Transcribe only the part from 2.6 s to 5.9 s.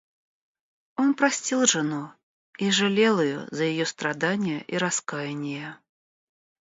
жалел ее за ее страдания и раскаяние.